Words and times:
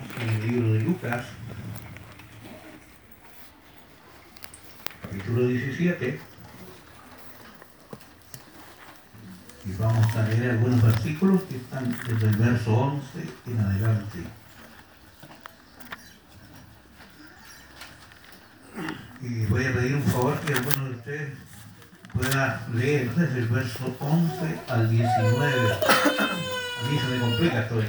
En 0.00 0.28
el 0.28 0.46
libro 0.46 0.72
de 0.72 0.80
Lucas, 0.80 1.26
capítulo 5.02 5.46
17. 5.46 6.20
Y 9.66 9.72
vamos 9.78 10.16
a 10.16 10.22
leer 10.28 10.52
algunos 10.52 10.82
versículos 10.82 11.42
que 11.42 11.56
están 11.56 11.94
desde 12.08 12.28
el 12.28 12.36
verso 12.36 12.74
11 12.74 13.04
en 13.46 13.60
adelante. 13.60 14.18
Y 19.20 19.44
voy 19.46 19.66
a 19.66 19.72
pedir 19.74 19.96
un 19.96 20.02
favor 20.04 20.40
que 20.40 20.54
alguno 20.54 20.84
de 20.88 20.96
ustedes 20.96 21.38
pueda 22.14 22.66
leer 22.72 23.10
desde 23.14 23.38
el 23.40 23.48
verso 23.48 23.96
11 24.00 24.60
al 24.68 24.90
19. 24.90 25.72
A 25.72 26.90
mí 26.90 26.98
se 26.98 27.06
me 27.06 27.20
complica 27.20 27.60
esto. 27.60 27.82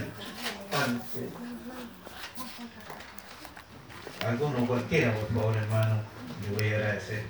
Alguno 4.26 4.68
cualquiera, 4.68 5.14
por 5.14 5.28
favor, 5.30 5.56
hermano, 5.56 6.02
le 6.44 6.56
voy 6.56 6.74
a 6.74 6.78
agradecer. 6.78 7.24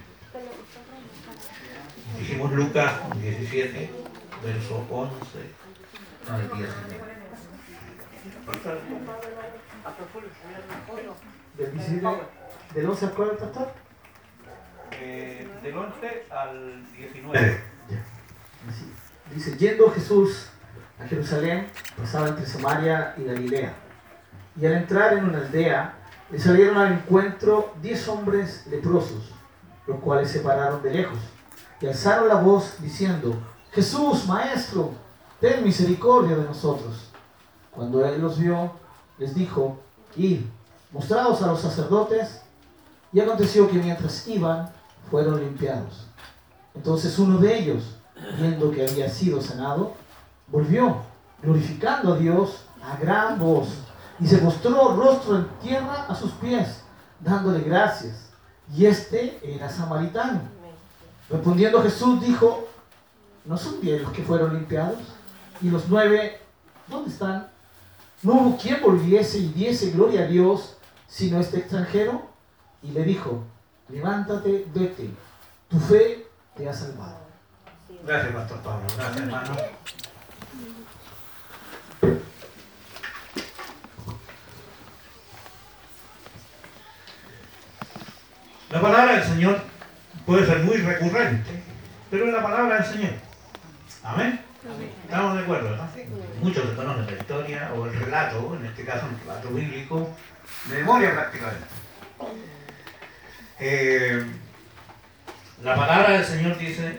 Dijimos 2.19 2.51
Lucas 2.51 2.93
17, 3.15 3.89
verso 4.43 4.85
11 4.89 5.15
al 6.29 6.41
19. 6.41 6.75
Del 11.57 11.71
17, 11.71 12.07
del 12.75 12.85
11 12.89 13.05
al 13.05 13.11
4, 13.13 13.37
pastor. 13.37 13.71
Eh, 14.91 15.47
del 15.63 15.77
11 15.77 16.25
al 16.29 16.93
19. 16.93 17.61
Así. 18.69 18.91
Dice, 19.33 19.57
yendo 19.57 19.89
Jesús 19.91 20.49
a 20.99 21.07
Jerusalén, 21.07 21.67
pasaba 21.97 22.27
entre 22.27 22.45
Samaria 22.45 23.15
y 23.17 23.23
Galilea. 23.23 23.73
Y 24.59 24.65
al 24.65 24.73
entrar 24.73 25.13
en 25.13 25.23
una 25.23 25.37
aldea, 25.37 26.00
le 26.31 26.39
salieron 26.39 26.77
al 26.77 26.93
encuentro 26.93 27.73
diez 27.81 28.07
hombres 28.07 28.65
leprosos, 28.67 29.31
los 29.85 29.99
cuales 29.99 30.29
se 30.29 30.39
pararon 30.39 30.81
de 30.81 30.93
lejos 30.93 31.17
y 31.81 31.87
alzaron 31.87 32.27
la 32.27 32.35
voz 32.35 32.75
diciendo, 32.79 33.35
Jesús, 33.71 34.27
Maestro, 34.27 34.91
ten 35.39 35.63
misericordia 35.63 36.35
de 36.35 36.43
nosotros. 36.43 37.09
Cuando 37.71 38.05
él 38.05 38.21
los 38.21 38.37
vio, 38.37 38.71
les 39.17 39.33
dijo, 39.33 39.79
id, 40.15 40.41
mostrados 40.91 41.41
a 41.41 41.47
los 41.47 41.61
sacerdotes, 41.61 42.41
y 43.11 43.19
aconteció 43.19 43.69
que 43.69 43.79
mientras 43.79 44.25
iban, 44.27 44.69
fueron 45.09 45.39
limpiados. 45.39 46.07
Entonces 46.75 47.17
uno 47.19 47.39
de 47.39 47.57
ellos, 47.57 47.97
viendo 48.37 48.71
que 48.71 48.87
había 48.87 49.09
sido 49.09 49.41
sanado, 49.41 49.93
volvió, 50.47 50.97
glorificando 51.41 52.13
a 52.13 52.17
Dios 52.17 52.65
a 52.83 52.95
gran 52.97 53.39
voz, 53.39 53.69
y 54.21 54.27
se 54.27 54.39
mostró 54.39 54.95
rostro 54.95 55.37
en 55.37 55.47
tierra 55.61 56.05
a 56.07 56.15
sus 56.15 56.31
pies, 56.33 56.81
dándole 57.19 57.61
gracias. 57.61 58.29
Y 58.75 58.85
este 58.85 59.39
era 59.43 59.69
samaritano. 59.69 60.41
Respondiendo 61.29 61.81
Jesús 61.81 62.21
dijo, 62.21 62.67
¿no 63.45 63.57
son 63.57 63.81
diez 63.81 64.01
los 64.01 64.11
que 64.11 64.23
fueron 64.23 64.53
limpiados? 64.53 64.99
Y 65.61 65.69
los 65.69 65.87
nueve, 65.87 66.39
¿dónde 66.87 67.09
están? 67.09 67.47
No 68.21 68.33
hubo 68.33 68.57
quien 68.57 68.81
volviese 68.81 69.39
y 69.39 69.47
diese 69.47 69.91
gloria 69.91 70.21
a 70.21 70.27
Dios, 70.27 70.77
sino 71.07 71.39
este 71.39 71.57
extranjero. 71.57 72.29
Y 72.83 72.91
le 72.91 73.03
dijo, 73.03 73.43
levántate, 73.89 74.67
vete, 74.73 75.09
tu 75.67 75.79
fe 75.79 76.27
te 76.55 76.69
ha 76.69 76.73
salvado. 76.73 77.17
Gracias, 78.05 78.33
Pastor 78.33 78.57
Pablo. 78.59 78.87
Gracias, 78.95 79.17
hermano. 79.17 79.55
La 88.71 88.79
palabra 88.79 89.15
del 89.15 89.23
Señor 89.23 89.61
puede 90.25 90.45
ser 90.45 90.59
muy 90.59 90.77
recurrente, 90.77 91.49
pero 92.09 92.27
es 92.27 92.33
la 92.33 92.41
palabra 92.41 92.75
del 92.75 92.85
Señor. 92.85 93.11
Amén. 94.01 94.39
Estamos 95.03 95.35
de 95.35 95.43
acuerdo, 95.43 95.75
¿no? 95.75 95.89
Muchos 96.41 96.69
se 96.69 96.75
conocen 96.75 97.05
la 97.05 97.21
historia 97.21 97.71
o 97.75 97.85
el 97.85 97.93
relato, 97.99 98.55
en 98.55 98.65
este 98.65 98.85
caso 98.85 99.07
el 99.07 99.19
relato 99.19 99.49
bíblico, 99.49 100.09
de 100.69 100.77
memoria 100.77 101.11
prácticamente. 101.11 101.65
Eh, 103.59 104.25
la 105.63 105.75
palabra 105.75 106.11
del 106.11 106.25
Señor 106.25 106.57
dice 106.57 106.97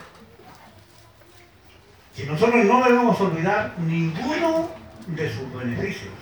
que 2.15 2.27
nosotros 2.27 2.67
no 2.67 2.85
debemos 2.85 3.19
olvidar 3.19 3.73
ninguno 3.79 4.69
de 5.07 5.33
sus 5.33 5.51
beneficios, 5.55 6.13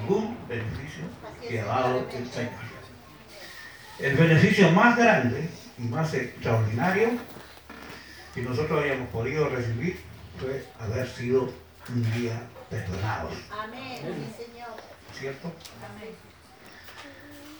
ningún 0.00 0.36
beneficio 0.48 1.04
que 1.48 1.60
ha 1.60 1.66
dado 1.66 2.04
el 2.12 2.30
Señor. 2.30 2.66
El 3.98 4.14
beneficio 4.14 4.70
más 4.72 4.96
grande 4.96 5.48
y 5.78 5.82
más 5.82 6.12
extraordinario 6.12 7.12
que 8.34 8.42
nosotros 8.42 8.84
hayamos 8.84 9.08
podido 9.08 9.48
recibir 9.48 9.98
fue 10.38 10.66
haber 10.78 11.08
sido 11.08 11.50
un 11.88 12.12
día 12.12 12.42
perdonados, 12.68 13.32
Amén, 13.50 14.02
mi 14.04 14.44
Señor. 14.44 14.68
¿cierto? 15.18 15.50
Amén. 15.88 16.10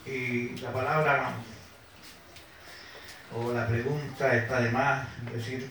Y 0.04 0.60
la 0.60 0.72
palabra 0.72 1.30
o 3.34 3.52
la 3.52 3.66
pregunta 3.66 4.36
está 4.36 4.60
de 4.60 4.70
más, 4.70 5.08
es 5.28 5.32
decir, 5.32 5.70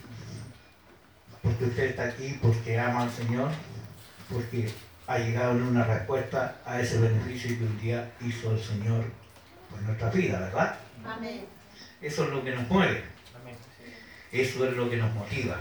porque 1.44 1.66
usted 1.66 1.84
está 1.84 2.06
aquí, 2.06 2.40
porque 2.42 2.80
ama 2.80 3.04
al 3.04 3.12
Señor, 3.12 3.52
porque 4.32 4.72
ha 5.06 5.20
llegado 5.20 5.52
en 5.52 5.62
una 5.62 5.84
respuesta 5.84 6.56
a 6.66 6.80
ese 6.82 7.00
beneficio 7.00 7.56
que 7.56 7.64
un 7.64 7.80
día 7.80 8.12
hizo 8.22 8.52
el 8.52 8.60
Señor 8.60 9.06
por 9.76 9.84
nuestra 9.84 10.10
vida, 10.10 10.40
¿verdad? 10.40 10.78
Amén. 11.06 11.46
Eso 12.02 12.24
es 12.24 12.30
lo 12.30 12.44
que 12.44 12.52
nos 12.52 12.68
mueve, 12.70 13.04
eso 14.32 14.68
es 14.68 14.74
lo 14.74 14.90
que 14.90 14.98
nos 14.98 15.14
motiva. 15.14 15.58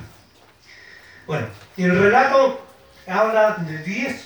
Bueno, 1.27 1.47
el 1.77 1.99
relato 1.99 2.67
habla 3.07 3.57
de 3.57 3.79
10 3.79 4.25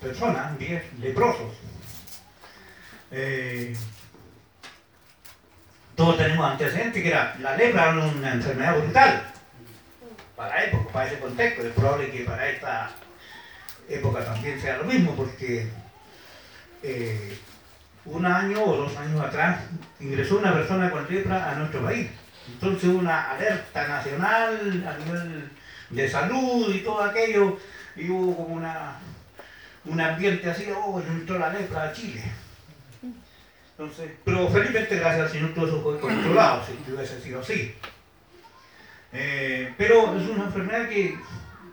personas, 0.00 0.58
10 0.58 0.98
leprosos. 1.00 1.54
Eh, 3.10 3.74
todos 5.94 6.16
tenemos 6.18 6.50
antecedentes 6.50 7.02
que 7.02 7.08
era 7.08 7.36
la 7.40 7.56
lepra 7.56 7.90
era 7.90 8.04
una 8.04 8.32
enfermedad 8.34 8.78
brutal 8.78 9.32
para 10.36 10.54
la 10.54 10.64
época, 10.64 10.92
para 10.92 11.06
ese 11.06 11.18
contexto. 11.18 11.66
Es 11.66 11.72
probable 11.72 12.10
que 12.10 12.24
para 12.24 12.48
esta 12.48 12.90
época 13.88 14.24
también 14.24 14.60
sea 14.60 14.78
lo 14.78 14.84
mismo, 14.84 15.16
porque 15.16 15.68
eh, 16.82 17.38
un 18.06 18.24
año 18.24 18.62
o 18.62 18.76
dos 18.76 18.96
años 18.96 19.20
atrás 19.20 19.60
ingresó 20.00 20.38
una 20.38 20.52
persona 20.52 20.90
con 20.90 21.06
lepra 21.08 21.50
a 21.50 21.54
nuestro 21.56 21.82
país. 21.82 22.08
Entonces 22.48 22.88
una 22.90 23.32
alerta 23.32 23.88
nacional 23.88 24.84
a 24.86 25.04
nivel 25.04 25.50
de 25.90 26.08
salud 26.08 26.74
y 26.74 26.80
todo 26.80 27.02
aquello, 27.02 27.58
y 27.96 28.08
hubo 28.08 28.36
como 28.36 28.54
una, 28.54 28.96
un 29.84 30.00
ambiente 30.00 30.50
así, 30.50 30.66
oh, 30.76 31.00
entró 31.00 31.38
la 31.38 31.52
lepra 31.52 31.84
a 31.84 31.92
Chile. 31.92 32.22
Entonces, 33.78 34.10
pero 34.24 34.48
felizmente 34.48 34.96
gracias 34.96 35.26
al 35.26 35.32
Señor 35.32 35.54
todo 35.54 35.66
eso 35.66 35.82
fue 35.82 36.00
controlado, 36.00 36.62
si 36.64 36.92
hubiese 36.92 37.20
sido 37.20 37.40
así. 37.40 37.74
Eh, 39.12 39.74
pero 39.76 40.16
es 40.16 40.28
una 40.28 40.44
enfermedad 40.44 40.88
que 40.88 41.18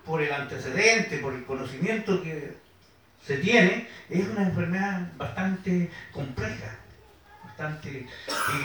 por 0.06 0.22
el 0.22 0.32
antecedente, 0.32 1.18
por 1.18 1.34
el 1.34 1.46
conocimiento 1.46 2.22
que 2.22 2.56
se 3.26 3.38
tiene, 3.38 3.88
es 4.10 4.28
una 4.28 4.44
enfermedad 4.44 5.08
bastante 5.18 5.90
compleja, 6.12 6.78
bastante, 7.46 7.90
que 7.90 8.08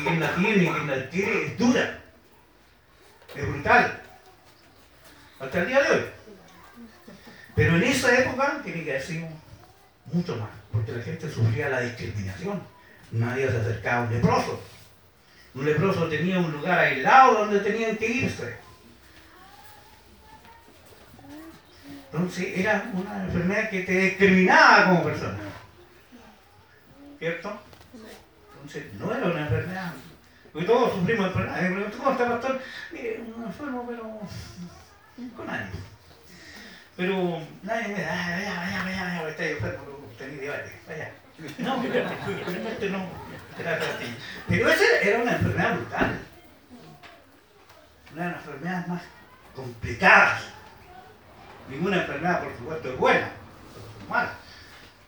quien 0.02 0.20
la 0.20 0.34
tiene, 0.34 0.70
quien 0.70 0.86
la 0.86 0.94
adquiere, 0.94 1.46
es 1.46 1.58
dura, 1.58 2.00
es 3.34 3.48
brutal, 3.48 4.02
hasta 5.40 5.60
el 5.60 5.66
día 5.68 5.82
de 5.82 5.90
hoy. 5.90 6.04
Pero 7.54 7.76
en 7.76 7.82
esa 7.84 8.18
época 8.18 8.60
tiene 8.64 8.84
que 8.84 8.96
haber 8.96 9.30
mucho 10.12 10.36
más, 10.36 10.50
porque 10.72 10.92
la 10.92 11.02
gente 11.02 11.30
sufría 11.30 11.68
la 11.68 11.80
discriminación. 11.80 12.62
Nadie 13.10 13.50
se 13.50 13.56
acercaba 13.56 14.02
a 14.02 14.06
un 14.06 14.12
leproso. 14.12 14.62
Un 15.54 15.64
leproso 15.64 16.08
tenía 16.08 16.38
un 16.38 16.52
lugar 16.52 16.78
aislado 16.78 17.38
donde 17.38 17.60
tenían 17.60 17.96
que 17.96 18.06
irse. 18.06 18.56
Entonces 22.12 22.58
era 22.58 22.90
una 22.94 23.24
enfermedad 23.24 23.68
que 23.70 23.80
te 23.82 23.92
discriminaba 23.92 24.86
como 24.86 25.04
persona. 25.04 25.38
¿Cierto? 27.18 27.60
Entonces 28.54 28.94
no 28.94 29.14
era 29.14 29.26
una 29.26 29.40
enfermedad. 29.40 29.92
Porque 30.52 30.66
todos 30.66 30.94
sufrimos 30.94 31.26
enfermedades. 31.26 31.94
¿cómo 31.96 32.10
está 32.12 32.28
pastor? 32.28 32.60
Mire, 32.92 33.20
un 33.36 33.44
enfermo, 33.44 33.86
pero 33.88 34.02
con 35.36 35.50
ánimo. 35.50 35.76
Pero 36.96 37.40
nadie 37.62 37.88
me 37.88 38.02
da, 38.02 38.12
"Ah, 38.12 38.30
vaya, 38.36 38.54
vaya, 38.56 38.82
vaya, 38.84 39.04
vaya, 39.04 39.28
está 39.28 39.44
enfermo, 39.46 39.84
tenía 40.18 40.40
debate, 40.40 40.72
vaya. 40.88 41.12
No, 41.58 41.82
realmente 42.46 42.90
no. 42.90 43.06
Era. 43.58 43.78
Pero 44.48 44.68
esa 44.68 44.84
era 45.02 45.18
una 45.22 45.32
enfermedad 45.36 45.74
brutal. 45.76 46.18
Una 48.14 48.24
de 48.24 48.30
las 48.32 48.44
enfermedades 48.44 48.88
más 48.88 49.02
complicadas. 49.54 50.42
Ninguna 51.68 52.00
enfermedad, 52.00 52.42
por 52.42 52.56
supuesto, 52.56 52.92
es 52.92 52.98
buena, 52.98 53.30
pero 53.74 53.98
son 53.98 54.08
malas. 54.08 54.32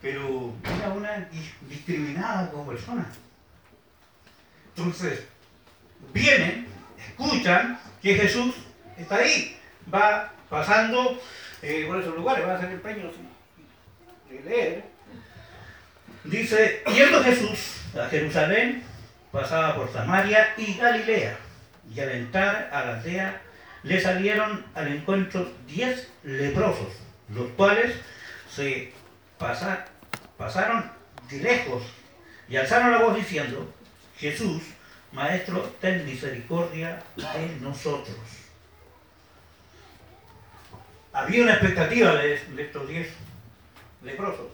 pero 0.01 0.53
era 0.77 0.89
una 0.89 1.29
discriminada 1.67 2.49
como 2.51 2.67
persona. 2.67 3.05
Entonces, 4.75 5.25
vienen, 6.13 6.67
escuchan 6.97 7.79
que 8.01 8.15
Jesús 8.15 8.55
está 8.97 9.15
ahí, 9.15 9.57
va 9.93 10.31
pasando 10.49 11.19
eh, 11.61 11.85
por 11.87 11.99
esos 11.99 12.15
lugares, 12.15 12.47
va 12.47 12.53
a 12.53 12.57
hacer 12.57 12.71
empeño 12.71 13.11
de 14.29 14.41
leer. 14.41 14.83
Dice, 16.23 16.83
yendo 16.93 17.23
Jesús 17.23 17.77
a 17.99 18.07
Jerusalén, 18.07 18.83
pasaba 19.31 19.75
por 19.75 19.91
Samaria 19.91 20.53
y 20.57 20.75
Galilea, 20.75 21.37
y 21.93 21.99
al 21.99 22.11
entrar 22.11 22.69
a 22.71 22.85
la 22.85 22.93
aldea 22.97 23.41
le 23.83 23.99
salieron 23.99 24.65
al 24.75 24.87
encuentro 24.87 25.51
diez 25.67 26.09
leprosos, 26.23 26.93
los 27.33 27.47
cuales 27.49 27.95
se 28.53 28.93
pasaron 29.37 30.91
de 31.29 31.37
lejos 31.39 31.83
y 32.47 32.57
alzaron 32.57 32.91
la 32.91 32.99
voz 32.99 33.15
diciendo, 33.15 33.73
Jesús, 34.17 34.61
Maestro, 35.11 35.61
ten 35.79 36.05
misericordia 36.05 37.01
de 37.15 37.57
nosotros. 37.61 38.17
Había 41.13 41.43
una 41.43 41.53
expectativa 41.53 42.15
de, 42.15 42.33
estos 42.33 42.87
diez 42.87 43.09
leprosos, 44.03 44.47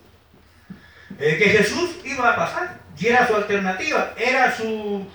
que 1.17 1.35
Jesús 1.35 1.97
iba 2.03 2.31
a 2.31 2.35
pasar, 2.35 2.79
y 2.97 3.07
era 3.07 3.27
su 3.27 3.35
alternativa, 3.35 4.13
era 4.17 4.55
su, 4.55 5.05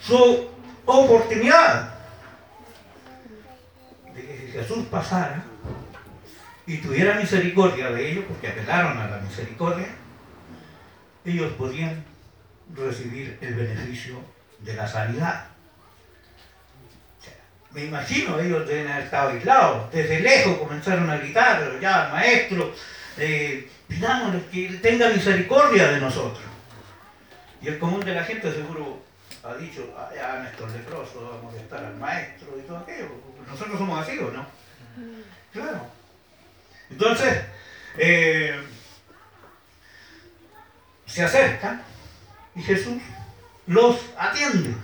su 0.00 0.48
oportunidad 0.86 1.95
Jesús 4.56 4.86
pasara 4.90 5.44
y 6.66 6.78
tuviera 6.78 7.16
misericordia 7.16 7.90
de 7.90 8.10
ellos, 8.10 8.24
porque 8.26 8.48
apelaron 8.48 8.96
a 8.96 9.06
la 9.06 9.18
misericordia, 9.18 9.88
ellos 11.26 11.52
podían 11.52 12.02
recibir 12.74 13.38
el 13.42 13.54
beneficio 13.54 14.18
de 14.60 14.74
la 14.74 14.88
sanidad. 14.88 15.48
me 17.72 17.84
imagino, 17.84 18.40
ellos 18.40 18.66
deben 18.66 18.88
haber 18.88 19.04
estado 19.04 19.28
aislados, 19.28 19.92
desde 19.92 20.20
lejos 20.20 20.56
comenzaron 20.56 21.10
a 21.10 21.18
gritar, 21.18 21.78
ya 21.78 22.08
maestro, 22.10 22.72
eh, 23.18 23.68
pidámosle 23.86 24.46
que 24.50 24.68
tenga 24.80 25.10
misericordia 25.10 25.88
de 25.88 26.00
nosotros. 26.00 26.42
Y 27.60 27.68
el 27.68 27.78
común 27.78 28.00
de 28.00 28.14
la 28.14 28.24
gente 28.24 28.50
seguro 28.50 29.02
ha 29.46 29.56
dicho, 29.56 29.94
ah, 29.96 30.10
ya 30.14 30.40
nuestros 30.40 30.72
leprosos 30.72 31.22
vamos 31.22 31.38
a 31.38 31.42
molestar 31.42 31.84
al 31.84 31.96
maestro 31.96 32.48
y 32.58 32.62
todo 32.62 32.78
aquello. 32.78 33.08
Nosotros 33.46 33.78
somos 33.78 34.00
así, 34.02 34.18
¿o 34.18 34.30
no? 34.30 34.46
Claro. 35.52 35.86
Entonces, 36.90 37.44
eh, 37.98 38.60
se 41.06 41.24
acercan 41.24 41.82
y 42.54 42.62
Jesús 42.62 43.00
los 43.66 44.00
atiende. 44.18 44.74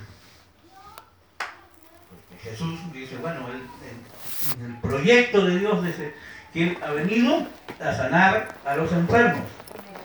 Jesús 2.41 2.79
dice, 2.91 3.15
bueno, 3.17 3.47
el, 3.49 4.65
el, 4.65 4.81
proyecto 4.81 5.45
de 5.45 5.59
Dios 5.59 5.83
dice 5.85 6.13
que 6.51 6.63
Él 6.63 6.77
ha 6.83 6.91
venido 6.91 7.47
a 7.79 7.93
sanar 7.93 8.55
a 8.65 8.75
los 8.75 8.91
enfermos, 8.91 9.45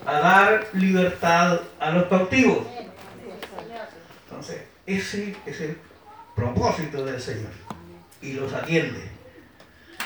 a 0.06 0.12
dar 0.20 0.66
libertad 0.72 1.60
a 1.80 1.90
los 1.90 2.04
cautivos. 2.06 2.77
Ese 4.88 5.36
es 5.44 5.60
el 5.60 5.76
propósito 6.34 7.04
del 7.04 7.20
Señor. 7.20 7.52
Y 8.22 8.32
los 8.32 8.52
atiende. 8.54 9.02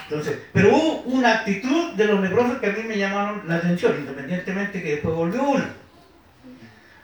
Entonces, 0.09 0.39
pero 0.53 0.77
hubo 0.77 1.03
una 1.03 1.35
actitud 1.35 1.93
de 1.93 2.05
los 2.07 2.21
leprosos 2.21 2.59
que 2.59 2.67
a 2.67 2.73
mí 2.73 2.83
me 2.83 2.99
llamaron 2.99 3.43
la 3.47 3.57
atención, 3.57 3.95
independientemente 3.97 4.83
que 4.83 4.91
después 4.97 5.15
volvió 5.15 5.43
uno. 5.45 5.65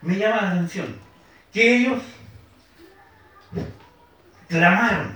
Me 0.02 0.16
llama 0.16 0.42
la 0.42 0.50
atención 0.50 0.96
que 1.52 1.76
ellos 1.76 2.02
clamaron, 4.48 5.12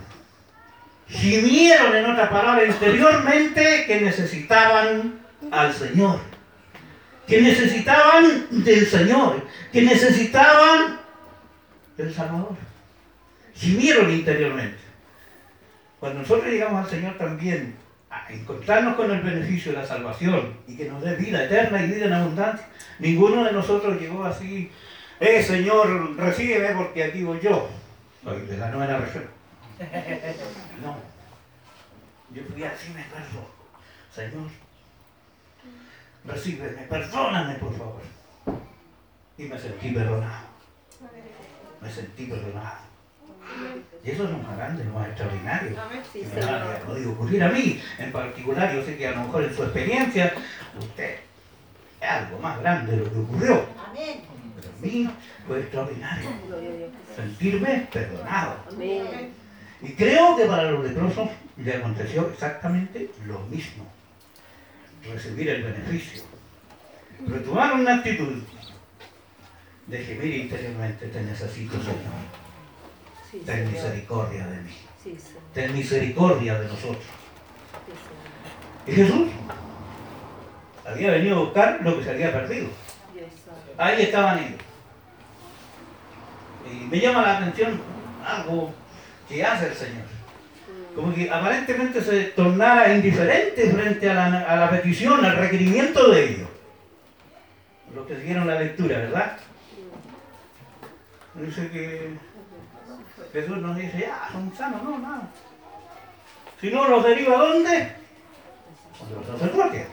gimieron 1.09 1.95
en 1.95 2.05
otra 2.05 2.29
palabra 2.29 2.65
interiormente 2.65 3.83
que 3.85 4.01
necesitaban 4.01 5.19
al 5.51 5.73
Señor, 5.73 6.19
que 7.27 7.41
necesitaban 7.41 8.47
del 8.63 8.87
Señor, 8.87 9.45
que 9.71 9.81
necesitaban 9.81 11.02
del 11.97 12.13
Salvador. 12.13 12.55
Gimieron 13.53 14.11
interiormente. 14.11 14.77
Cuando 15.99 16.19
nosotros 16.19 16.47
llegamos 16.47 16.83
al 16.83 16.89
Señor 16.89 17.17
también 17.17 17.75
a 18.09 18.31
encontrarnos 18.31 18.95
con 18.95 19.09
el 19.11 19.21
beneficio 19.21 19.71
de 19.71 19.79
la 19.79 19.85
salvación 19.85 20.57
y 20.67 20.75
que 20.75 20.89
nos 20.89 21.01
dé 21.01 21.15
vida 21.15 21.45
eterna 21.45 21.83
y 21.83 21.87
vida 21.87 22.05
en 22.05 22.13
abundancia, 22.13 22.67
ninguno 22.99 23.45
de 23.45 23.53
nosotros 23.53 23.99
llegó 23.99 24.23
así, 24.23 24.69
eh 25.19 25.41
Señor, 25.41 26.15
recíbeme 26.17 26.75
porque 26.75 27.03
aquí 27.03 27.23
voy 27.23 27.39
yo. 27.39 27.69
Soy 28.23 28.41
de 28.41 28.57
la 28.57 28.69
nueva 28.69 28.97
región. 28.97 29.25
No. 30.83 30.97
Yo 32.33 32.41
fui 32.51 32.63
así, 32.63 32.89
me 32.89 33.03
perdono. 33.03 33.47
Señor, 34.13 34.49
recíbeme, 36.25 36.81
perdóname 36.83 37.55
por 37.55 37.77
favor. 37.77 38.01
Y 39.37 39.43
me 39.43 39.57
sentí 39.57 39.89
perdonado. 39.89 40.52
Me 41.83 41.91
sentí 41.91 42.25
perdonado. 42.25 42.93
Y 44.03 44.11
eso 44.11 44.23
es 44.23 44.29
un 44.31 44.55
grande, 44.55 44.85
no 44.85 45.01
es 45.01 45.09
extraordinario. 45.09 45.77
Sí, 46.11 46.25
me 46.33 46.41
ha 46.41 46.79
podido 46.79 47.11
ocurrir 47.11 47.43
a 47.43 47.49
mí 47.49 47.81
en 47.99 48.11
particular. 48.11 48.73
Yo 48.73 48.85
sé 48.85 48.97
que 48.97 49.07
a 49.07 49.11
lo 49.11 49.23
mejor 49.23 49.43
en 49.43 49.55
su 49.55 49.63
experiencia, 49.63 50.33
usted 50.79 51.15
es 52.01 52.09
algo 52.09 52.39
más 52.39 52.59
grande 52.61 52.93
de 52.93 52.97
lo 52.97 53.11
que 53.11 53.19
ocurrió. 53.19 53.65
Pero 53.65 53.75
a 53.85 54.81
mí 54.81 55.09
fue 55.45 55.59
extraordinario. 55.59 56.29
Sentirme 57.15 57.87
perdonado. 57.91 58.55
Y 59.81 59.91
creo 59.93 60.37
que 60.37 60.45
para 60.45 60.71
los 60.71 60.85
leprosos 60.85 61.29
le 61.57 61.73
aconteció 61.75 62.29
exactamente 62.29 63.11
lo 63.27 63.39
mismo. 63.41 63.85
Recibir 65.03 65.49
el 65.49 65.63
beneficio. 65.63 66.23
Retomaron 67.27 67.81
una 67.81 67.95
actitud 67.95 68.41
de 69.87 69.97
gemir 69.99 70.35
interiormente, 70.35 71.07
te 71.07 71.21
necesito, 71.21 71.77
Señor 71.81 72.43
ten 73.45 73.71
misericordia 73.71 74.47
de 74.47 74.61
mí. 74.61 74.71
ten 75.53 75.73
misericordia 75.73 76.59
de 76.59 76.67
nosotros. 76.67 77.03
y 78.85 78.91
Jesús 78.91 79.27
había 80.85 81.11
venido 81.11 81.37
a 81.37 81.39
buscar 81.39 81.79
lo 81.81 81.97
que 81.97 82.03
se 82.03 82.11
había 82.11 82.31
perdido. 82.31 82.67
Ahí 83.77 84.03
estaban 84.03 84.39
ellos. 84.39 84.61
Y 86.71 86.85
me 86.85 86.99
llama 86.99 87.21
la 87.23 87.37
atención 87.37 87.81
algo 88.25 88.73
que 89.27 89.43
hace 89.43 89.67
el 89.67 89.73
Señor. 89.73 90.03
Como 90.95 91.13
que 91.13 91.29
aparentemente 91.29 92.01
se 92.03 92.25
tornara 92.25 92.93
indiferente 92.93 93.71
frente 93.71 94.09
a 94.09 94.13
la, 94.13 94.41
a 94.41 94.55
la 94.55 94.69
petición, 94.69 95.25
al 95.25 95.37
requerimiento 95.37 96.11
de 96.11 96.23
ellos. 96.23 96.49
Los 97.95 98.05
que 98.05 98.17
siguieron 98.17 98.45
la 98.45 98.59
lectura, 98.59 98.99
¿verdad? 98.99 99.37
Dice 101.35 101.69
que 101.71 102.13
Jesús 103.33 103.57
nos 103.57 103.75
dice, 103.75 103.99
ya, 103.99 104.29
son 104.31 104.53
sanos, 104.55 104.83
no, 104.83 104.99
nada. 104.99 105.29
Si 106.61 106.69
no, 106.69 106.87
¿los 106.87 107.03
deriva 107.03 107.37
dónde? 107.37 107.71
A 107.71 109.09
los 109.09 109.27
sacerdotes. 109.27 109.87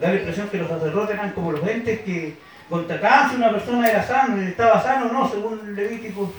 Da 0.00 0.08
la 0.08 0.14
impresión 0.16 0.48
que 0.48 0.58
los 0.58 0.68
sacerdotes 0.68 1.14
eran 1.14 1.32
como 1.32 1.52
los 1.52 1.68
entes 1.68 2.00
que 2.00 2.36
constataban 2.68 3.30
si 3.30 3.36
una 3.36 3.50
persona 3.50 3.90
era 3.90 4.02
sano 4.02 4.42
estaba 4.42 4.82
sano 4.82 5.06
o 5.06 5.12
no, 5.12 5.28
según 5.28 5.76
Levítico, 5.76 6.32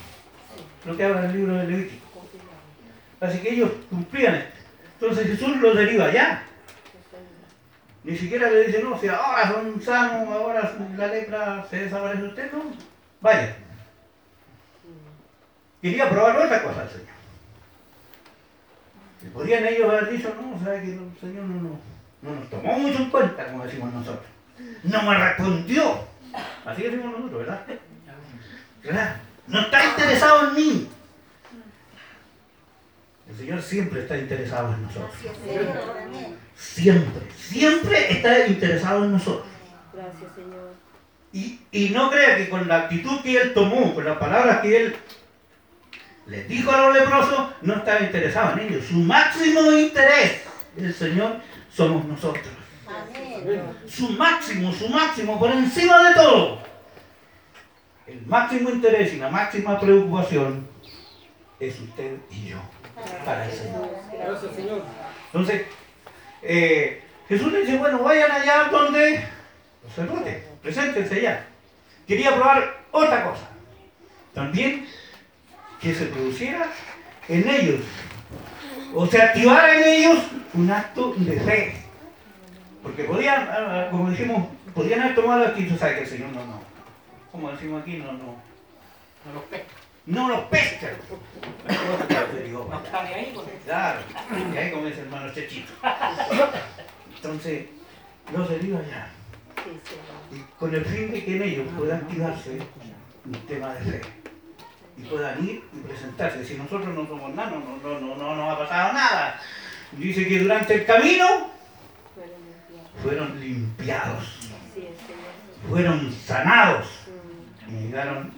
lo 0.86 0.98
que 0.98 1.04
habla 1.04 1.26
el 1.26 1.34
libro 1.34 1.56
del 1.56 1.72
Levítico. 1.72 2.08
Así 3.20 3.40
que 3.40 3.54
ellos 3.54 3.72
cumplían 3.90 4.36
esto. 4.36 4.58
Entonces 5.00 5.28
Jesús 5.28 5.58
los 5.58 5.76
deriva 5.76 6.06
allá. 6.06 6.44
Ni 8.04 8.16
siquiera 8.16 8.50
le 8.50 8.68
dice, 8.68 8.82
no, 8.82 8.98
si 9.00 9.08
ahora 9.08 9.52
son 9.52 9.82
sanos, 9.82 10.28
ahora 10.30 10.76
la 10.98 11.08
lepra 11.08 11.66
se 11.70 11.84
desaparece 11.84 12.24
usted, 12.24 12.52
no. 12.54 12.64
Vaya. 13.22 13.56
Quería 15.82 16.10
probar 16.10 16.38
otra 16.38 16.64
cosa 16.64 16.82
al 16.82 16.90
Señor. 16.90 17.18
Y 19.22 19.30
podrían 19.30 19.66
ellos 19.66 19.90
haber 19.90 20.12
dicho, 20.12 20.34
no, 20.40 20.64
sea 20.64 20.82
que 20.82 20.94
el 20.94 21.12
Señor 21.20 21.44
no, 21.46 21.80
no, 22.22 22.36
nos 22.36 22.50
tomó 22.50 22.80
mucho 22.80 22.98
en 23.00 23.10
cuenta, 23.10 23.52
como 23.52 23.66
decimos 23.66 23.94
nosotros. 23.94 24.26
No 24.84 25.04
me 25.04 25.18
respondió. 25.18 26.00
Así 26.66 26.84
decimos 26.84 27.12
nosotros, 27.12 27.40
¿verdad? 27.40 27.66
¿Verdad? 28.84 29.16
No 29.48 29.62
está 29.62 29.86
interesado 29.86 30.50
en 30.50 30.56
mí. 30.56 30.90
El 33.30 33.38
Señor 33.38 33.62
siempre 33.62 34.02
está 34.02 34.18
interesado 34.18 34.74
en 34.74 34.84
nosotros. 34.84 35.12
Siempre, 36.56 37.22
siempre 37.36 38.12
está 38.14 38.48
interesado 38.48 39.04
en 39.04 39.12
nosotros. 39.12 39.48
Gracias, 39.94 40.36
Señor. 40.36 40.74
Y, 41.34 41.60
y 41.72 41.90
no 41.90 42.10
crea 42.10 42.38
que 42.38 42.50
con 42.50 42.68
la 42.68 42.84
actitud 42.84 43.22
que 43.22 43.38
Él 43.38 43.54
tomó, 43.54 43.94
con 43.94 44.06
las 44.06 44.18
palabras 44.18 44.62
que 44.62 44.78
Él 44.78 44.96
les 46.28 46.48
dijo 46.48 46.72
a 46.72 46.88
los 46.88 46.94
leprosos, 46.94 47.50
no 47.62 47.76
estaba 47.76 48.02
interesado 48.02 48.54
en 48.54 48.68
ellos. 48.68 48.86
Su 48.86 48.96
máximo 48.96 49.72
interés, 49.72 50.42
el 50.78 50.94
Señor, 50.94 51.38
somos 51.74 52.06
nosotros. 52.06 52.48
Amén. 52.88 53.64
Su 53.88 54.10
máximo, 54.10 54.72
su 54.74 54.90
máximo, 54.90 55.40
por 55.40 55.52
encima 55.52 56.10
de 56.10 56.16
todo. 56.16 56.60
El 58.06 58.26
máximo 58.26 58.70
interés 58.70 59.14
y 59.14 59.18
la 59.18 59.30
máxima 59.30 59.80
preocupación 59.80 60.68
es 61.60 61.80
usted 61.80 62.18
y 62.32 62.50
yo 62.50 62.58
para 63.26 63.46
el 63.46 63.52
Señor. 63.52 63.90
Gracias, 64.12 64.56
Señor. 64.56 64.82
Entonces, 65.28 65.66
eh, 66.42 67.04
Jesús 67.28 67.52
le 67.52 67.62
dice, 67.62 67.78
bueno, 67.78 68.00
vayan 68.00 68.32
allá 68.32 68.70
donde 68.72 69.28
los 69.84 69.94
sacerdotes, 69.94 70.44
preséntense 70.62 71.16
allá. 71.16 71.46
Quería 72.08 72.34
probar 72.36 72.86
otra 72.92 73.26
cosa. 73.26 73.50
También 74.34 74.88
que 75.82 75.94
se 75.94 76.06
produciera 76.08 76.68
en 77.28 77.48
ellos, 77.48 77.82
o 78.94 79.06
se 79.06 79.22
activara 79.22 79.76
en 79.76 79.84
ellos 79.84 80.18
un 80.54 80.72
acto 80.72 81.14
de 81.18 81.40
fe. 81.40 81.76
Porque 82.82 83.04
podían, 83.04 83.48
ah, 83.50 83.56
ah, 83.58 83.88
como 83.92 84.10
dijimos, 84.10 84.48
podían 84.74 85.02
haber 85.02 85.16
tomado 85.16 85.46
aquí, 85.46 85.66
tú 85.66 85.78
sabes 85.78 85.98
que 85.98 86.04
el 86.04 86.10
Señor 86.10 86.30
no, 86.30 86.46
no. 86.46 86.62
Como 87.32 87.52
decimos 87.52 87.82
aquí, 87.82 87.98
no, 87.98 88.14
no. 88.14 88.36
No 89.26 89.34
los 89.34 89.44
pesca. 89.44 89.74
No 90.06 90.30
los 90.30 90.42
pesca. 90.46 90.92
No 91.68 92.78
está 92.78 93.04
ni 93.04 93.14
ahí 93.14 93.34
con 93.36 93.46
eso. 93.46 93.58
Claro, 93.66 94.00
y 94.54 94.58
ahí 94.58 94.72
comienza 94.72 95.02
el 95.02 95.08
hermano 95.08 95.34
Chechito. 95.34 95.74
Entonces, 97.16 97.66
los 98.34 98.50
heridos 98.50 98.86
allá. 98.86 99.10
Y 100.32 100.40
con 100.58 100.74
el 100.74 100.86
fin 100.86 101.12
de 101.12 101.26
que 101.26 101.36
en 101.36 101.42
ellos 101.44 101.68
pueda 101.78 101.98
activarse 101.98 102.58
un 103.26 103.48
tema 103.48 103.74
de 103.74 103.92
fe. 103.92 104.02
Y 104.98 105.04
puedan 105.04 105.44
ir 105.44 105.64
y 105.74 105.80
presentarse. 105.88 106.44
Si 106.44 106.56
nosotros 106.56 106.94
no 106.96 107.08
somos 107.08 107.34
nada, 107.36 107.52
no, 107.52 107.60
no, 107.60 108.00
no, 108.00 108.16
no, 108.16 108.16
no 108.16 108.36
nos 108.36 108.54
ha 108.54 108.58
pasado 108.58 108.94
nada. 108.94 109.40
Dice 109.92 110.28
que 110.28 110.40
durante 110.40 110.74
el 110.74 110.86
camino 110.86 111.52
fueron 113.02 113.40
limpiados, 113.40 114.52
fueron 115.70 116.12
sanados 116.12 116.88
y 117.70 117.86
llegaron 117.86 118.34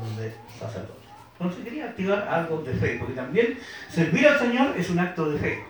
donde 0.00 0.34
sacerdotes. 0.58 1.04
Entonces 1.38 1.64
quería 1.64 1.86
activar 1.86 2.28
algo 2.28 2.62
de 2.62 2.74
fe, 2.74 2.96
porque 2.98 3.14
también 3.14 3.58
servir 3.90 4.26
al 4.28 4.38
Señor 4.38 4.74
es 4.78 4.88
un 4.90 4.98
acto 4.98 5.30
de 5.30 5.38
fe. 5.38 5.64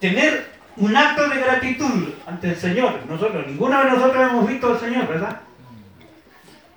Tener 0.00 0.46
un 0.76 0.96
acto 0.96 1.28
de 1.28 1.40
gratitud 1.40 2.08
ante 2.26 2.48
el 2.48 2.56
Señor. 2.56 3.00
Nosotros, 3.08 3.46
ninguno 3.46 3.78
de 3.78 3.90
nosotros 3.90 4.30
hemos 4.30 4.48
visto 4.48 4.72
al 4.72 4.80
Señor, 4.80 5.06
¿verdad? 5.06 5.40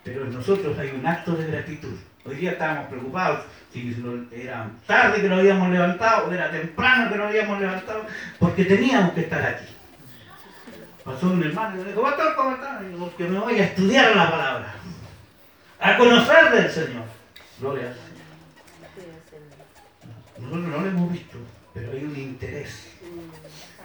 Pero 0.04 0.26
en 0.26 0.34
nosotros 0.34 0.78
hay 0.78 0.90
un 0.90 1.06
acto 1.06 1.34
de 1.36 1.48
gratitud. 1.48 1.98
Hoy 2.26 2.36
día 2.36 2.52
estábamos 2.52 2.88
preocupados 2.88 3.46
si 3.72 3.96
era 4.32 4.70
tarde 4.86 5.22
que 5.22 5.28
nos 5.28 5.40
habíamos 5.40 5.70
levantado 5.70 6.28
o 6.28 6.32
era 6.32 6.52
temprano 6.52 7.12
que 7.12 7.18
nos 7.18 7.28
habíamos 7.28 7.60
levantado, 7.60 8.06
porque 8.40 8.66
teníamos 8.66 9.14
que 9.14 9.22
estar 9.22 9.42
aquí. 9.42 9.66
Pasó 11.04 11.28
un 11.28 11.44
hermano 11.44 11.76
y 11.76 11.84
me 11.84 11.90
dijo, 11.90 12.02
Pastor, 12.02 12.36
¿cómo 12.36 12.56
está? 12.56 12.80
Y 12.82 12.92
digo, 12.92 13.14
que 13.18 13.24
me 13.26 13.40
voy 13.40 13.60
a 13.60 13.66
estudiar 13.66 14.16
la 14.16 14.32
palabra, 14.32 14.74
a 15.80 15.98
conocer 15.98 16.52
del 16.52 16.72
Señor. 16.72 17.04
Gloria 17.60 17.88
al 17.88 17.94
Señor. 17.94 18.14
Nosotros 20.40 20.68
no 20.68 20.78
lo 20.80 20.88
hemos 20.88 21.12
visto, 21.12 21.38
pero 21.74 21.92
hay 21.92 22.04
un 22.06 22.16
interés 22.16 22.88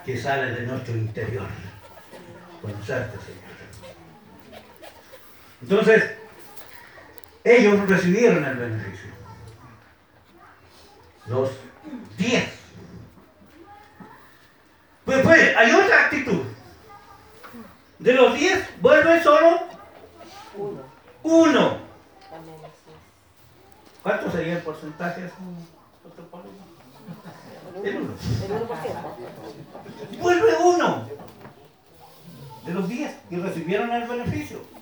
que 0.05 0.17
sale 0.17 0.53
de 0.53 0.67
nuestro 0.67 0.95
interior. 0.95 1.47
Conocerte, 2.63 3.19
Señor. 3.19 3.58
Entonces, 5.63 6.05
ellos 7.45 7.89
recibieron 7.89 8.45
el 8.45 8.57
beneficio. 8.57 9.11
Los 11.27 11.51
diez. 12.17 12.49
Pues, 15.05 15.23
pues, 15.23 15.57
hay 15.57 15.73
otra 15.73 16.05
actitud. 16.05 16.43
De 17.99 18.13
los 18.13 18.35
diez, 18.35 18.65
vuelve 18.81 19.23
solo 19.23 19.61
uno. 21.23 21.79
¿Cuánto 24.03 24.31
sería 24.31 24.55
el 24.55 24.63
porcentaje? 24.63 25.31
El 27.83 27.97
uno. 27.97 28.15
Vuelve 30.21 30.57
uno 30.63 31.09
de 32.65 32.75
los 32.75 32.89
diez 32.89 33.15
y 33.31 33.37
recibieron 33.37 33.93
el 33.93 34.07
beneficio 34.07 34.78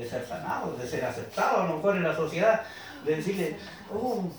de 0.00 0.08
ser 0.08 0.26
sanados, 0.26 0.78
de 0.78 0.86
ser 0.88 1.04
aceptados 1.04 1.60
a 1.60 1.66
lo 1.66 1.76
mejor 1.76 1.96
en 1.96 2.02
la 2.04 2.16
sociedad, 2.16 2.62
de 3.04 3.16
decirle, 3.16 3.56
oh, 3.92 4.30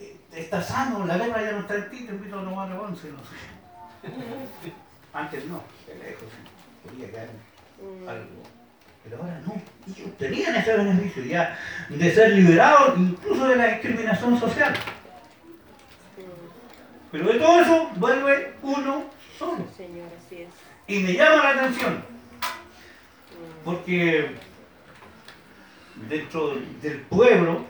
eh, 0.00 0.16
está 0.34 0.62
sano, 0.62 1.04
la 1.04 1.18
guerra 1.18 1.42
ya 1.42 1.52
no 1.52 1.60
está 1.60 1.74
en 1.74 1.90
ti, 1.90 2.04
te 2.06 2.12
invito 2.12 2.38
a 2.38 2.44
tomar 2.44 2.72
once, 2.72 3.08
no 3.08 3.18
sé. 3.18 4.10
Antes 5.12 5.44
no, 5.46 5.62
de 5.86 5.94
lejos, 5.96 6.28
podía 6.84 7.10
caer 7.12 7.28
algo. 8.08 8.42
Pero 9.04 9.16
ahora 9.18 9.40
no, 9.46 9.60
ellos 9.86 10.16
tenían 10.18 10.56
ese 10.56 10.76
beneficio 10.76 11.24
ya 11.24 11.58
de 11.88 12.14
ser 12.14 12.30
liberados 12.32 12.98
incluso 12.98 13.48
de 13.48 13.56
la 13.56 13.66
discriminación 13.66 14.38
social. 14.38 14.74
Pero 17.10 17.32
de 17.32 17.38
todo 17.38 17.60
eso 17.60 17.90
vuelve 17.96 18.54
uno 18.62 19.04
solo. 19.38 19.66
Señor, 19.76 20.08
así 20.16 20.42
es. 20.42 20.48
Y 20.86 21.00
me 21.00 21.14
llama 21.14 21.42
la 21.42 21.50
atención, 21.50 22.04
porque 23.64 24.36
dentro 26.08 26.54
del 26.82 27.00
pueblo, 27.02 27.64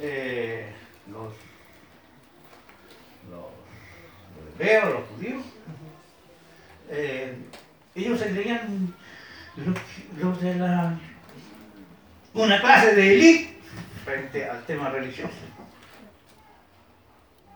eh, 0.00 0.72
los, 1.10 1.32
los, 3.30 4.58
hebreos, 4.58 4.94
los 4.94 5.08
judíos, 5.08 5.44
eh, 6.88 7.34
ellos 7.94 8.18
se 8.18 8.30
creían 8.30 8.94
los, 9.56 9.76
los 10.22 10.40
de 10.40 10.54
la, 10.56 10.98
una 12.34 12.60
clase 12.60 12.94
de 12.94 13.14
élite 13.14 13.58
frente 14.04 14.48
al 14.48 14.64
tema 14.64 14.90
religioso. 14.90 15.34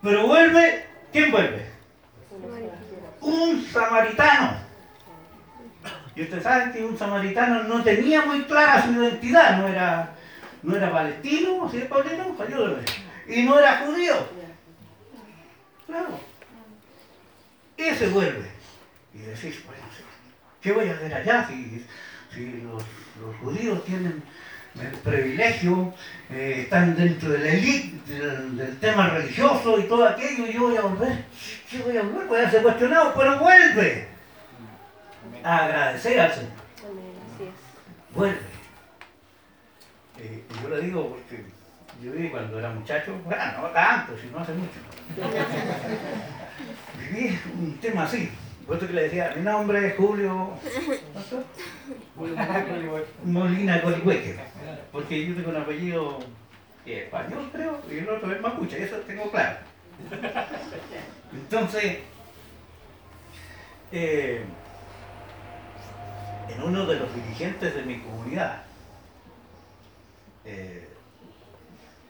Pero 0.02 0.26
vuelve, 0.26 0.84
¿quién 1.12 1.30
vuelve? 1.30 1.74
un 3.24 3.64
samaritano. 3.64 4.63
Y 6.16 6.22
ustedes 6.22 6.44
saben 6.44 6.72
que 6.72 6.84
un 6.84 6.96
samaritano 6.96 7.64
no 7.64 7.82
tenía 7.82 8.24
muy 8.24 8.42
clara 8.44 8.84
su 8.84 8.92
identidad, 8.92 9.58
no 9.58 9.68
era, 9.68 10.14
no 10.62 10.76
era 10.76 10.92
palestino, 10.92 11.68
¿sí 11.70 11.78
es 11.78 11.86
palestino? 11.86 12.36
Ayúdame. 12.38 12.82
Y 13.26 13.42
no 13.42 13.58
era 13.58 13.78
judío. 13.78 14.14
Claro. 15.86 16.20
Ese 17.76 18.08
vuelve. 18.08 18.48
Y 19.12 19.18
decís, 19.18 19.64
bueno, 19.66 19.82
¿qué 20.60 20.72
voy 20.72 20.88
a 20.88 20.94
hacer 20.94 21.14
allá 21.14 21.48
si, 21.48 21.84
si 22.32 22.62
los, 22.62 22.82
judíos 23.40 23.84
tienen 23.84 24.22
el 24.80 24.98
privilegio, 24.98 25.94
eh, 26.30 26.62
están 26.62 26.96
dentro 26.96 27.30
de 27.30 27.38
la 27.38 27.44
del, 27.44 28.56
del 28.56 28.78
tema 28.80 29.08
religioso 29.08 29.78
y 29.78 29.84
todo 29.84 30.06
aquello, 30.06 30.46
y 30.46 30.52
yo 30.52 30.62
voy 30.62 30.76
a 30.76 30.82
volver. 30.82 31.24
¿Qué 31.70 31.78
voy 31.78 31.96
a 31.96 32.02
volver? 32.02 32.26
Voy 32.26 32.40
a 32.40 32.50
ser 32.50 32.62
cuestionado, 32.62 33.14
pero 33.16 33.38
vuelve 33.38 34.13
a 35.42 35.64
agradecer 35.64 36.20
al 36.20 36.32
Señor. 36.32 36.52
Amén, 36.84 37.12
así 37.34 37.44
es. 37.44 38.14
Vuelve. 38.14 38.38
Eh, 40.18 40.44
yo 40.62 40.68
le 40.68 40.80
digo 40.80 41.08
porque 41.10 41.44
yo 42.02 42.12
viví 42.12 42.30
cuando 42.30 42.58
era 42.58 42.70
muchacho, 42.70 43.18
bueno, 43.24 43.42
no 43.60 43.68
tanto, 43.68 44.16
sino 44.18 44.38
hace 44.38 44.52
mucho. 44.52 44.78
Viví 47.10 47.38
un 47.58 47.78
tema 47.78 48.04
así. 48.04 48.30
Por 48.66 48.78
eso 48.78 48.86
que 48.86 48.92
le 48.94 49.02
decía, 49.02 49.32
mi 49.36 49.42
nombre 49.42 49.88
es 49.88 49.96
Julio 49.96 50.52
¿cuánto? 51.12 51.44
Molina 53.24 53.82
Colihueque. 53.82 54.38
Porque 54.90 55.26
yo 55.26 55.34
tengo 55.34 55.50
un 55.50 55.56
apellido 55.56 56.18
español, 56.86 57.50
creo, 57.52 57.80
y 57.90 57.98
el 57.98 58.08
otro 58.08 58.32
es 58.32 58.40
mapuche, 58.40 58.82
eso 58.82 58.96
tengo 59.06 59.30
claro. 59.30 59.58
Entonces, 61.32 61.98
eh, 63.92 64.44
en 66.48 66.62
uno 66.62 66.86
de 66.86 66.98
los 66.98 67.14
dirigentes 67.14 67.74
de 67.74 67.82
mi 67.82 68.00
comunidad, 68.00 68.62
eh, 70.44 70.88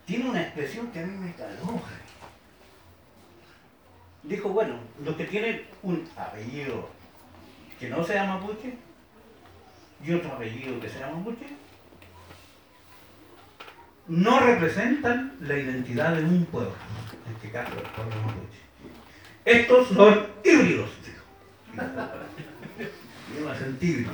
tiene 0.07 0.29
una 0.29 0.43
expresión 0.43 0.88
que 0.88 1.00
a 1.00 1.07
mí 1.07 1.17
me 1.17 1.33
caló. 1.35 1.81
Dijo, 4.23 4.49
bueno, 4.49 4.76
los 5.05 5.17
que 5.17 5.25
tienen 5.25 5.67
un 5.83 6.09
apellido 6.17 6.88
que 7.79 7.88
no 7.88 8.03
sea 8.05 8.25
mapuche 8.25 8.75
y 10.03 10.12
otro 10.12 10.33
apellido 10.33 10.81
que 10.81 10.88
sea 10.88 11.11
mapuche, 11.11 11.47
no 14.09 14.41
representan 14.41 15.37
la 15.41 15.57
identidad 15.57 16.14
de 16.17 16.25
un 16.25 16.45
pueblo, 16.47 16.75
en 17.26 17.35
este 17.35 17.50
caso 17.50 17.73
el 17.73 17.91
pueblo 17.91 18.17
mapuche. 18.23 18.64
Estos 19.45 19.88
son 19.88 20.26
híbridos, 20.43 20.91
dijo. 21.05 21.25
Me 23.33 23.59
sentí 23.59 23.87
híbrido. 23.87 24.12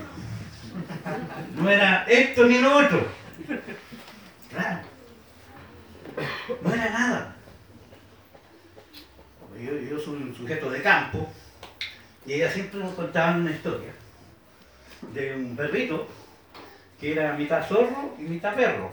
No 1.57 1.69
era 1.69 2.05
esto 2.05 2.47
ni 2.47 2.59
lo 2.59 2.77
otro. 2.77 3.07
Claro. 4.51 4.81
No 6.63 6.75
era 6.75 6.91
nada. 6.91 7.37
Yo, 9.59 9.99
soy 9.99 10.23
un 10.23 10.35
sujeto 10.35 10.71
de 10.71 10.81
campo 10.81 11.31
Y 12.25 12.33
ella 12.33 12.51
siempre 12.51 12.81
nos 12.81 12.95
contaba 12.95 13.37
una 13.37 13.51
historia 13.51 13.93
de 15.13 15.35
un 15.35 15.55
perrito 15.55 16.09
que 16.99 17.13
era 17.13 17.35
mitad 17.35 17.67
zorro 17.67 18.15
y 18.19 18.23
mitad 18.23 18.55
perro. 18.55 18.93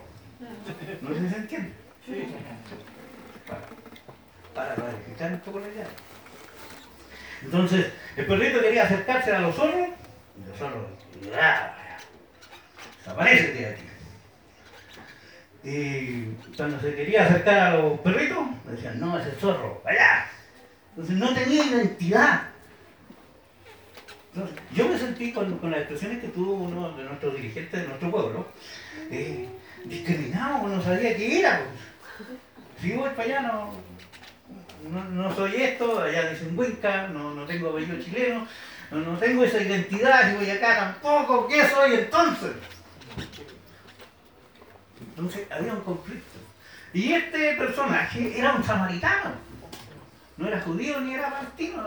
No 1.01 1.13
sé 1.13 1.19
si 1.21 1.29
se 1.29 1.35
entiende. 1.35 1.73
Para, 4.53 4.75
para 4.75 5.33
un 5.33 5.39
poco 5.41 5.59
la 5.59 5.67
idea. 5.67 5.87
Entonces, 7.43 7.91
el 8.15 8.25
perrito 8.25 8.61
quería 8.61 8.83
acercarse 8.83 9.31
a 9.31 9.39
los 9.41 9.55
zorros 9.55 9.89
¡ah! 11.39 11.73
desaparece 12.97 13.53
de 13.53 13.65
aquí. 13.65 13.83
Y 15.63 16.55
cuando 16.55 16.79
se 16.79 16.95
quería 16.95 17.25
acercar 17.25 17.59
a 17.59 17.77
los 17.77 17.99
perritos, 17.99 18.45
decían, 18.65 18.99
no, 18.99 19.19
ese 19.19 19.31
zorro, 19.31 19.81
allá. 19.85 20.27
Entonces 20.91 21.15
no 21.15 21.33
tenía 21.33 21.65
identidad. 21.65 22.41
Entonces, 24.33 24.57
yo 24.73 24.87
me 24.87 24.97
sentí 24.97 25.33
con, 25.33 25.57
con 25.57 25.71
las 25.71 25.81
expresiones 25.81 26.19
que 26.19 26.27
tuvo 26.27 26.53
uno 26.53 26.95
de 26.95 27.03
nuestros 27.03 27.35
dirigentes 27.35 27.81
de 27.81 27.87
nuestro 27.87 28.11
pueblo, 28.11 28.47
eh, 29.09 29.47
discriminado, 29.85 30.67
no 30.67 30.81
sabía 30.81 31.15
qué 31.17 31.39
era. 31.39 31.61
Si 32.79 32.91
voy 32.91 33.09
para 33.09 33.23
allá 33.23 33.41
no, 33.41 33.73
no, 34.91 35.03
no 35.05 35.35
soy 35.35 35.55
esto, 35.55 35.99
allá 35.99 36.29
dicen 36.29 36.57
Huinca, 36.57 37.07
no, 37.07 37.33
no 37.33 37.45
tengo 37.45 37.69
apellido 37.69 38.01
chileno, 38.01 38.47
no, 38.91 38.99
no 38.99 39.17
tengo 39.17 39.43
esa 39.43 39.61
identidad, 39.61 40.29
si 40.29 40.37
voy 40.37 40.49
acá 40.49 40.77
tampoco, 40.77 41.47
¿qué 41.47 41.67
soy 41.67 41.95
entonces? 41.95 42.51
Entonces 45.09 45.47
había 45.51 45.73
un 45.73 45.81
conflicto. 45.81 46.39
Y 46.93 47.13
este 47.13 47.55
personaje 47.55 48.37
era 48.37 48.53
un 48.53 48.63
samaritano. 48.63 49.31
No 50.37 50.47
era 50.47 50.61
judío 50.61 51.01
ni 51.01 51.15
era 51.15 51.31
palestino, 51.31 51.83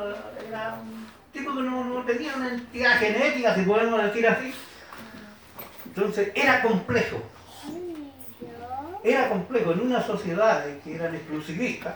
era 0.49 0.75
un 0.75 1.07
tipo 1.33 1.54
que 1.54 1.62
no, 1.62 1.85
no 1.85 2.02
tenía 2.04 2.35
una 2.35 2.49
entidad 2.50 2.99
genética, 2.99 3.54
si 3.54 3.62
podemos 3.62 4.02
decir 4.02 4.26
así. 4.26 4.52
Entonces 5.87 6.33
era 6.35 6.62
complejo. 6.62 7.23
Era 9.02 9.28
complejo 9.28 9.73
en 9.73 9.80
una 9.80 10.02
sociedad 10.02 10.64
que 10.85 10.95
eran 10.95 11.14
exclusivistas, 11.14 11.95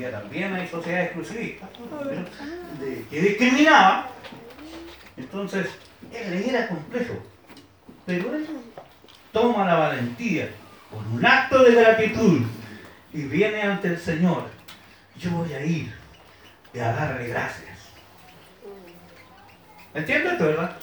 día 0.00 0.10
también 0.10 0.54
hay 0.54 0.66
sociedades 0.66 1.06
exclusivistas, 1.06 1.68
de- 2.80 3.04
que 3.10 3.20
discriminaban. 3.20 4.06
Entonces, 5.16 5.66
él 6.12 6.44
era 6.48 6.68
complejo. 6.68 7.14
Pero 8.06 8.34
él 8.34 8.46
toma 9.32 9.64
la 9.66 9.74
valentía 9.74 10.48
con 10.90 11.06
un 11.12 11.24
acto 11.24 11.62
de 11.62 11.74
gratitud 11.74 12.40
y 13.12 13.22
viene 13.22 13.62
ante 13.62 13.88
el 13.88 13.98
Señor. 13.98 14.48
Yo 15.18 15.30
voy 15.32 15.52
a 15.52 15.64
ir 15.64 15.94
y 16.72 16.78
a 16.78 16.92
darle 16.92 17.28
gracias. 17.28 17.68
¿Entiendes 19.92 20.32
esto, 20.32 20.44
verdad? 20.46 20.76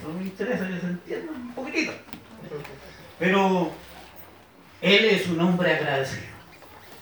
Eso 0.00 0.12
me 0.18 0.24
interesa 0.24 0.66
que 0.66 0.80
se 0.80 0.86
entienda 0.86 1.32
un 1.32 1.52
poquitito. 1.54 1.92
Pero 3.18 3.70
él 4.80 5.04
es 5.04 5.26
un 5.28 5.40
hombre 5.40 5.74
agradecido. 5.74 6.35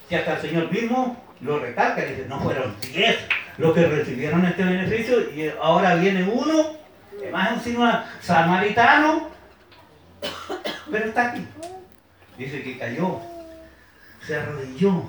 Que 0.09 0.17
hasta 0.17 0.35
el 0.35 0.41
Señor 0.41 0.71
mismo 0.71 1.23
lo 1.41 1.59
recalca 1.59 2.01
dice, 2.03 2.25
no 2.27 2.39
fueron 2.39 2.75
10 2.81 3.17
los 3.57 3.73
que 3.73 3.85
recibieron 3.85 4.45
este 4.45 4.63
beneficio 4.63 5.31
y 5.31 5.51
ahora 5.61 5.95
viene 5.95 6.23
uno, 6.23 6.77
que 7.19 7.31
más 7.31 7.53
encima 7.53 8.05
samaritano, 8.21 9.29
pero 10.91 11.05
está 11.05 11.29
aquí. 11.29 11.45
Dice 12.37 12.63
que 12.63 12.77
cayó, 12.77 13.21
se 14.25 14.35
arrodilló. 14.35 15.05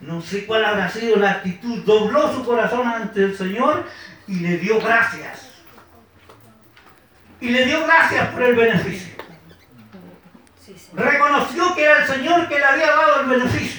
No 0.00 0.20
sé 0.20 0.46
cuál 0.46 0.64
habrá 0.64 0.90
sido 0.90 1.16
la 1.16 1.32
actitud. 1.32 1.82
Dobló 1.84 2.32
su 2.32 2.44
corazón 2.44 2.86
ante 2.86 3.24
el 3.24 3.36
Señor 3.36 3.86
y 4.26 4.40
le 4.40 4.58
dio 4.58 4.80
gracias. 4.80 5.50
Y 7.40 7.50
le 7.50 7.66
dio 7.66 7.84
gracias 7.84 8.28
por 8.28 8.42
el 8.42 8.54
beneficio. 8.54 9.14
Reconoció 10.94 11.74
que 11.74 11.84
era 11.84 12.02
el 12.02 12.06
Señor 12.06 12.48
que 12.48 12.58
le 12.58 12.64
había 12.64 12.86
dado 12.86 13.20
el 13.20 13.26
beneficio. 13.26 13.75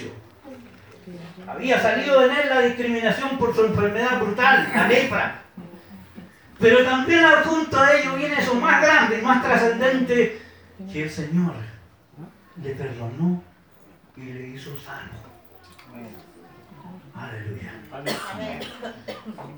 Había 1.47 1.81
salido 1.81 2.25
en 2.25 2.31
él 2.31 2.49
la 2.49 2.61
discriminación 2.61 3.37
por 3.37 3.55
su 3.55 3.65
enfermedad 3.65 4.19
brutal, 4.19 4.69
la 4.73 4.87
lepra. 4.87 5.41
Pero 6.59 6.83
también 6.83 7.23
junto 7.45 7.79
a 7.79 7.93
ello 7.93 8.15
viene 8.15 8.39
eso 8.39 8.55
más 8.55 8.81
grande, 8.81 9.21
más 9.21 9.43
trascendente, 9.43 10.41
que 10.91 11.03
el 11.03 11.09
Señor 11.09 11.53
le 12.61 12.71
perdonó 12.71 13.41
y 14.15 14.21
le 14.21 14.47
hizo 14.49 14.71
salvo. 14.79 15.27
Aleluya. 17.15 17.73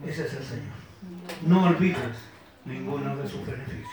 Ese 0.05 0.25
es 0.25 0.33
el 0.33 0.43
Señor. 0.43 0.79
No 1.41 1.67
olvides 1.67 2.17
ninguno 2.65 3.15
de 3.17 3.27
sus 3.27 3.45
beneficios. 3.45 3.87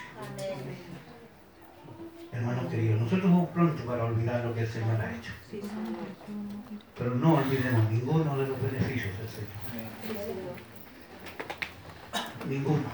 Hermano 2.37 2.69
querido, 2.69 2.97
nosotros 2.97 3.23
somos 3.23 3.49
pronto 3.49 3.83
para 3.87 4.05
olvidar 4.05 4.45
lo 4.45 4.55
que 4.55 4.61
el 4.61 4.69
Señor 4.69 5.01
ha 5.01 5.11
hecho. 5.11 5.33
Pero 6.99 7.15
no 7.15 7.37
olvidemos 7.37 7.91
ninguno 7.91 8.37
de 8.37 8.49
los 8.49 8.63
beneficios 8.63 9.17
del 9.19 9.29
Señor. 9.29 9.49
Ninguno. 12.47 12.85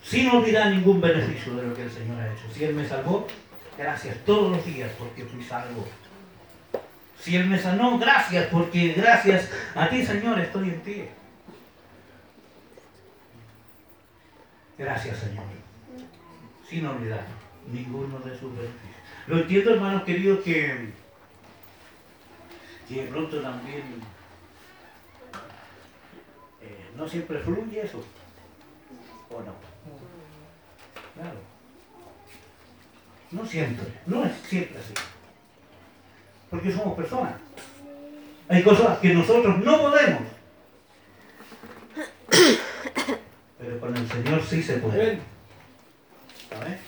Sin 0.00 0.30
olvidar 0.30 0.70
ningún 0.70 1.00
beneficio 1.00 1.56
de 1.56 1.66
lo 1.66 1.74
que 1.74 1.82
el 1.82 1.90
Señor 1.90 2.20
ha 2.20 2.32
hecho. 2.32 2.44
Si 2.54 2.62
Él 2.62 2.74
me 2.74 2.86
salvó, 2.86 3.26
gracias 3.76 4.16
todos 4.24 4.56
los 4.56 4.64
días 4.64 4.92
porque 4.96 5.24
fui 5.24 5.42
salvo. 5.42 5.84
Si 7.18 7.34
Él 7.34 7.48
me 7.48 7.58
sanó, 7.58 7.98
gracias 7.98 8.46
porque 8.46 8.92
gracias 8.92 9.50
a 9.74 9.88
ti, 9.88 10.06
Señor, 10.06 10.38
estoy 10.38 10.68
en 10.68 10.80
ti. 10.82 11.04
Gracias, 14.78 15.18
Señor. 15.18 15.44
Sin 16.68 16.86
olvidar 16.86 17.42
ninguno 17.70 18.18
de 18.20 18.38
sus 18.38 18.54
beneficios. 18.54 18.96
Lo 19.26 19.38
entiendo, 19.38 19.74
hermanos 19.74 20.02
queridos, 20.04 20.42
que, 20.44 20.90
que 22.88 23.02
de 23.02 23.08
pronto 23.08 23.40
también 23.40 23.82
eh, 26.60 26.90
no 26.96 27.08
siempre 27.08 27.38
fluye 27.38 27.82
eso. 27.82 28.04
¿O 29.30 29.40
no? 29.40 29.54
Claro. 31.14 31.38
No 33.30 33.46
siempre, 33.46 33.86
no 34.06 34.24
es 34.24 34.32
siempre 34.42 34.78
así. 34.78 34.94
Porque 36.50 36.70
somos 36.70 36.96
personas. 36.96 37.34
Hay 38.48 38.62
cosas 38.62 38.98
que 38.98 39.14
nosotros 39.14 39.58
no 39.58 39.78
podemos. 39.78 40.22
Pero 43.58 43.80
con 43.80 43.96
el 43.96 44.08
Señor 44.08 44.42
sí 44.42 44.62
se 44.62 44.74
puede. 44.78 45.20
Jaime. 46.58 46.78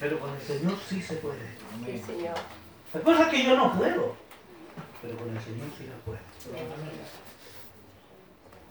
Pero 0.00 0.18
con 0.20 0.30
el 0.34 0.40
Señor 0.40 0.76
sí 0.88 1.00
se 1.00 1.14
puede. 1.16 1.38
Sí, 1.86 2.02
Señor. 2.04 2.34
Hay 2.94 3.00
cosas 3.00 3.28
que 3.28 3.44
yo 3.44 3.56
no 3.56 3.72
puedo. 3.76 4.16
Pero 5.02 5.16
con 5.16 5.36
el 5.36 5.42
Señor 5.42 5.68
sí 5.78 5.86
las 5.86 6.00
puedo. 6.04 6.18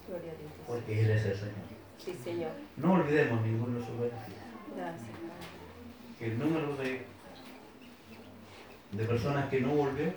Gloria 0.06 0.32
a 0.32 0.36
Dios. 0.36 0.52
Porque 0.66 1.00
Él 1.00 1.10
es 1.10 1.24
el 1.24 1.34
Señor. 1.36 1.54
Sí, 1.98 2.14
Señor. 2.22 2.50
No 2.76 2.92
olvidemos 2.94 3.40
ninguno 3.42 3.78
de 3.78 3.86
sus 3.86 3.98
beneficios. 3.98 4.44
Gracias. 4.76 5.08
que 6.18 6.26
el 6.26 6.38
número 6.38 6.76
de, 6.76 7.06
de 8.92 9.04
personas 9.04 9.48
que 9.48 9.60
no 9.60 9.68
volvió, 9.70 10.12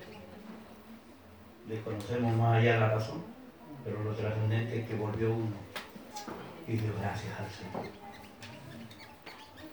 desconocemos 1.68 2.36
más 2.36 2.58
allá 2.58 2.80
la 2.80 2.90
razón, 2.90 3.24
pero 3.88 4.04
lo 4.04 4.14
trascendente 4.14 4.82
es 4.82 4.88
que 4.88 4.96
volvió 4.96 5.32
uno 5.34 5.56
y 6.68 6.74
dio 6.76 6.92
gracias 7.00 7.40
al 7.40 7.50
Señor. 7.50 7.90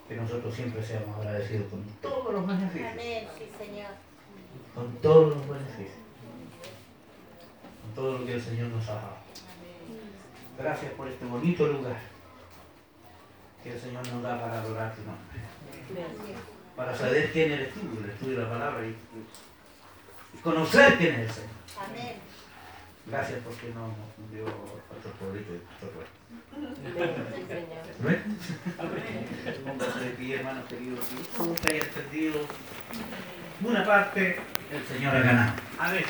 Que 0.08 0.14
nosotros 0.14 0.54
siempre 0.54 0.80
seamos 0.84 1.16
agradecidos 1.18 1.68
con 1.68 1.82
todos 2.00 2.32
los 2.32 2.46
beneficios, 2.46 2.92
Amén, 2.92 3.26
sí, 3.36 3.48
Señor. 3.58 3.90
con 4.72 4.96
todos 4.98 5.34
los 5.36 5.48
beneficios, 5.48 5.98
con 7.82 7.94
todo 7.96 8.18
lo 8.18 8.24
que 8.24 8.34
el 8.34 8.40
Señor 8.40 8.68
nos 8.68 8.88
ha 8.88 8.94
dado. 8.94 9.16
Gracias 10.58 10.92
por 10.92 11.08
este 11.08 11.24
bonito 11.24 11.66
lugar 11.66 11.98
que 13.64 13.72
el 13.72 13.80
Señor 13.80 14.06
nos 14.06 14.22
da 14.22 14.40
para 14.40 14.60
adorar 14.60 14.94
tu 14.94 15.02
nombre. 15.02 16.14
Para 16.76 16.96
saber 16.96 17.32
quién 17.32 17.50
eres 17.50 17.74
tú, 17.74 17.80
el 18.04 18.10
estudio 18.10 18.36
de 18.36 18.42
la 18.44 18.50
palabra 18.50 18.86
y, 18.86 18.90
y 18.90 20.38
conocer 20.40 20.98
quién 20.98 21.14
es 21.14 21.20
el 21.20 21.30
Señor. 21.32 21.50
Amén. 21.88 22.43
Gracias 23.06 23.40
porque 23.44 23.68
no 23.74 23.88
nos 23.88 24.30
dio 24.32 24.44
otro 24.44 25.10
pueblito. 25.18 25.52
¿Ves? 28.00 28.18
Póngase 29.64 30.00
de 30.00 30.10
pie, 30.10 30.36
hermanos 30.36 30.64
queridos, 30.68 31.00
que 31.36 31.42
usted 31.42 31.70
haya 31.70 31.84
entendido 31.84 32.46
una 33.62 33.84
parte, 33.84 34.38
el 34.72 34.84
Señor 34.86 35.16
ha 35.16 35.20
ganado. 35.20 35.52
A 35.78 35.92
ver. 35.92 36.04